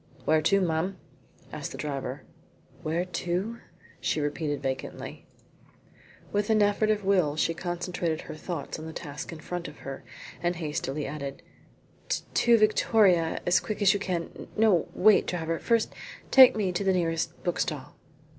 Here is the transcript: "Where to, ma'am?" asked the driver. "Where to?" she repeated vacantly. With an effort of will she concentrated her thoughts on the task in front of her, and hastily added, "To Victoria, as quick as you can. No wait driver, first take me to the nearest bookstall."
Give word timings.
"Where 0.25 0.41
to, 0.41 0.59
ma'am?" 0.61 0.97
asked 1.53 1.73
the 1.73 1.77
driver. 1.77 2.23
"Where 2.81 3.05
to?" 3.05 3.59
she 3.99 4.19
repeated 4.19 4.59
vacantly. 4.63 5.27
With 6.31 6.49
an 6.49 6.63
effort 6.63 6.89
of 6.89 7.05
will 7.05 7.35
she 7.35 7.53
concentrated 7.53 8.21
her 8.21 8.33
thoughts 8.33 8.79
on 8.79 8.87
the 8.87 8.93
task 8.93 9.31
in 9.31 9.39
front 9.41 9.67
of 9.67 9.77
her, 9.85 10.03
and 10.41 10.55
hastily 10.55 11.05
added, 11.05 11.43
"To 12.33 12.57
Victoria, 12.57 13.41
as 13.45 13.59
quick 13.59 13.79
as 13.79 13.93
you 13.93 13.99
can. 13.99 14.47
No 14.57 14.89
wait 14.95 15.27
driver, 15.27 15.59
first 15.59 15.93
take 16.31 16.55
me 16.55 16.71
to 16.71 16.83
the 16.83 16.93
nearest 16.93 17.43
bookstall." 17.43 17.95